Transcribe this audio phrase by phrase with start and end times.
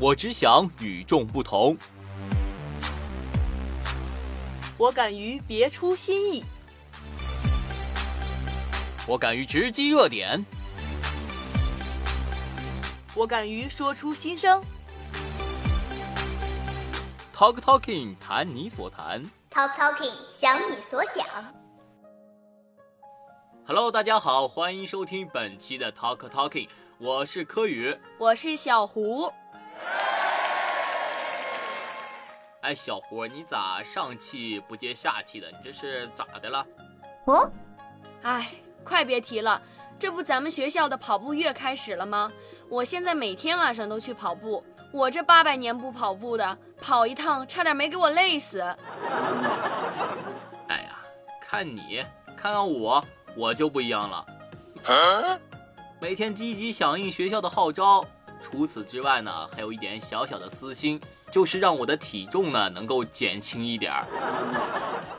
[0.00, 1.76] 我只想与众不同。
[4.76, 6.44] 我敢于别出心意。
[9.08, 10.46] 我敢于直击热点。
[13.12, 14.62] 我敢于说出心声。
[17.34, 19.24] Talk Talking，谈你所谈。
[19.50, 21.26] Talk Talking，想你所想。
[23.66, 26.68] Hello，大家好，欢迎收听本期的 Talk Talking，
[26.98, 27.98] 我是柯宇。
[28.16, 29.32] 我是小胡。
[32.62, 35.50] 哎，小胡，你咋上气不接下气的？
[35.50, 36.66] 你这是咋的了？
[37.26, 37.50] 哦，
[38.22, 38.48] 哎，
[38.84, 39.60] 快别提了，
[39.98, 42.30] 这不咱们学校的跑步月开始了吗？
[42.68, 48.60] 我现在每天晚上都去跑步，我这八百年不跑步的，跑一趟差点没给我累死。
[50.68, 50.98] 哎呀，
[51.40, 52.04] 看你，
[52.36, 53.02] 看看我，
[53.34, 54.26] 我就不一样了。
[56.00, 58.04] 每天积极响应学校的号召，
[58.50, 60.98] 除此之外呢，还有一点小小的私心，
[61.30, 64.06] 就是让我的体重呢能够减轻一点儿。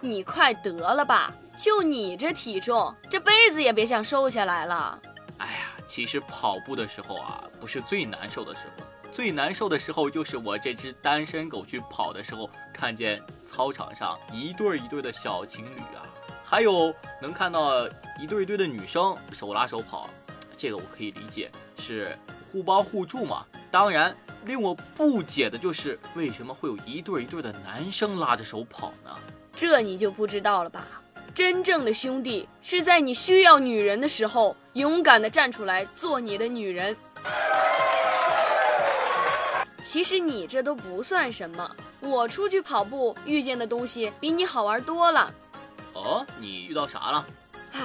[0.00, 1.32] 你快得了吧！
[1.56, 5.00] 就你这体重，这辈子也别想瘦下来了。
[5.38, 5.52] 哎呀，
[5.88, 16.04] 其实跑步的时候啊，不是最难受的时候，最难受的时候就是我这只单身狗去跑的时候，看见操场上一对儿一对的小情侣啊，
[16.44, 17.88] 还有能看到
[18.20, 20.10] 一对一对的女生手拉手跑，
[20.58, 22.18] 这个我可以理解，是
[22.54, 23.44] 互帮互助嘛。
[23.68, 29.10] 当然，令我不解的就是为什么会有一对一对的男生拉着手跑呢？
[29.56, 30.86] 这你就不知道了吧？
[31.34, 36.96] 真正的兄弟是在你需要女人的时候，勇敢的站出来做你的女人。
[39.82, 41.68] 其实你这都不算什么，
[41.98, 45.34] 我出去跑步遇见的东西比你好玩多了。
[45.94, 47.26] 哦，你遇到啥了？
[47.72, 47.80] 唉，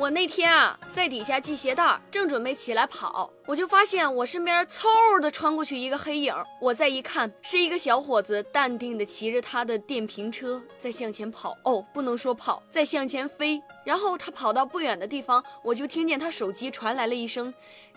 [0.00, 6.34] 我那天啊在底下系鞋带，正准备起来跑，我就发现我身边嗖的穿过去一个黑影。
[6.58, 11.54] 我再一看，是一个小伙子淡定的骑着他的电瓶车在向前跑。
[11.64, 13.62] 哦，不能说跑，在向前飞。
[13.84, 17.52] 然后他跑到不远的地方，我就听见他手机传来了一声：“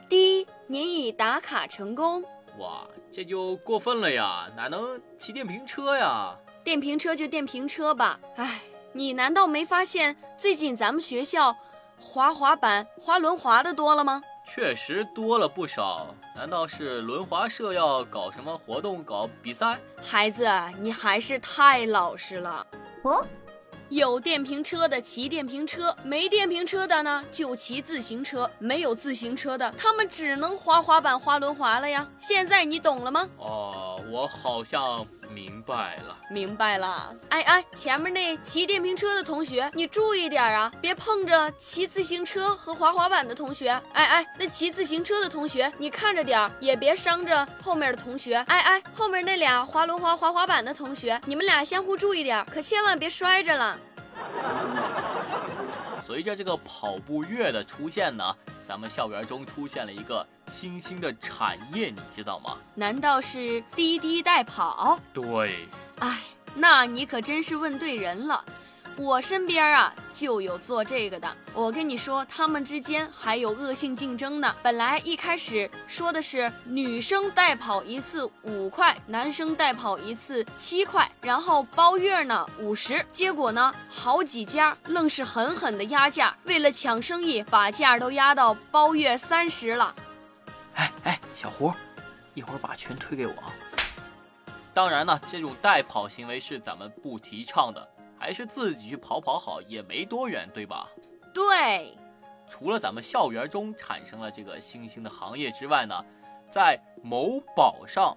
[0.10, 2.22] 滴，您已打卡成功。
[2.60, 4.50] 哇，这就过分了呀！
[4.58, 8.60] 哪能骑电瓶车呀？”电瓶车就电瓶车吧，唉，
[8.92, 11.56] 你难道没发现最近咱们学校
[11.98, 14.22] 滑滑板、滑轮滑的多了吗？
[14.54, 16.14] 确实多了不少。
[16.36, 19.80] 难道是轮滑社要搞什么活动、搞比赛？
[20.02, 20.48] 孩子，
[20.80, 22.66] 你还是太老实了。
[23.04, 23.26] 哦，
[23.90, 32.10] 有电瓶车的骑电瓶车，没电瓶车的呢就骑自行车，没有自行车的，他们只能滑滑板、滑轮滑了呀。
[32.18, 33.30] 现在你懂了吗？
[33.38, 36.16] 哦，我好像明白了。
[36.30, 37.14] 明白了。
[37.30, 43.70] 哎哎，前面那骑电瓶车的同学，你注意点啊，别碰着骑自行车和滑滑板的同学。
[43.94, 48.36] 哎哎，那骑自行车的同学，你看着点，也别伤着后面的同学。
[48.48, 53.78] 哎哎，后面那俩滑轮滑、滑滑板的同学，你们俩相互注意点，可千万别摔着了。
[56.06, 58.36] 随着这个跑步月的出现呢，
[58.68, 62.58] 咱们校园中出现了一个新兴的产业，你知道吗？
[62.76, 65.00] 难道是滴滴代跑？
[65.14, 65.68] 对，
[66.00, 66.20] 哎，
[66.56, 68.44] 那你可真是问对人了。
[68.96, 74.56] 我身边啊就有做这个的，我跟你说，他们之间还有恶性竞争呢。
[74.62, 83.04] 本来一开始说的是女生代跑一次五块，男生代跑一次七块，然后包月呢五十。
[83.12, 89.96] 结果呢，好几家愣是狠狠的压价，为了抢生意，把价都压到包月三十了。
[90.76, 91.74] 哎哎，小胡，
[92.36, 93.34] 一会儿把群推给我。
[94.72, 97.90] 当然呢，这种代跑行为是咱们不提倡的。
[98.24, 100.88] 还是自己去跑跑好，也没多远，对吧？
[101.34, 101.98] 对。
[102.48, 105.94] 除了咱们校园中产生了这个新兴的行业之外呢，
[106.50, 108.16] 在某宝上，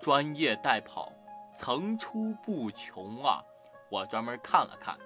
[0.00, 1.12] 专业代跑
[1.54, 3.44] 层出不穷啊！
[3.90, 4.96] 我专门看了看，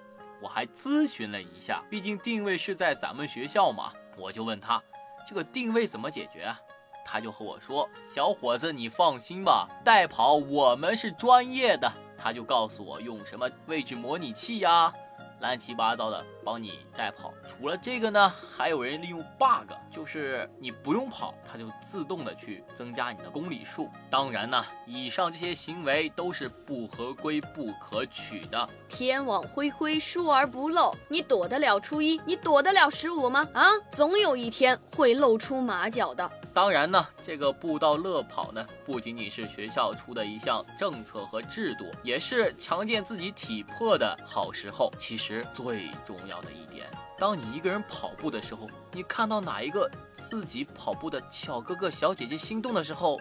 [0.41, 4.81] 我还咨询了一下，毕竟定位是在咱们学校嘛，我就问他
[5.27, 6.57] 这个定位怎么解决啊？
[7.03, 11.91] 他就和我说：“小伙子，你放心吧，代跑我们是专业的。”
[12.23, 14.93] 他就告诉我用什么位置模拟器呀，
[15.41, 17.33] 乱七八糟的帮你代跑。
[17.45, 23.89] 除了这个呢，还有人利用 bug，就是你不用跑，它就自动的去增加你的公里数。
[24.09, 28.69] 当然呢，以上这些行为都是不合规、不可取的。
[28.87, 30.95] 天网恢恢，疏而不漏。
[31.09, 33.45] 你躲得了初一，你躲得了十五吗？
[33.53, 36.31] 啊，总有一天会露出马脚的。
[36.53, 44.91] 当然呢，这个步道乐跑呢，不仅仅是学校出的一项政策和制度，也是强健自己体魄的好时候。
[44.99, 53.19] 其实最重要的一点，当你一个人跑步的时候，你看到哪一个自己跑步的小哥哥、小姐姐心动的时候，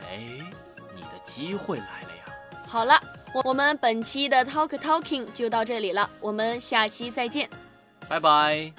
[0.00, 0.18] 哎哎，
[0.94, 2.24] 你的机会来了呀！
[2.66, 3.00] 好了，
[3.34, 7.48] 我我们本期的 Talk Talking 就到这里了，我们下期再见，
[8.08, 8.72] 拜拜。